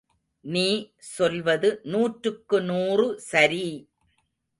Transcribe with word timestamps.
நீ 0.45 0.67
சொல்வது 1.09 1.69
நூற்றுக்கு 1.85 2.59
நூறு 2.61 3.05
சரி! 3.27 3.65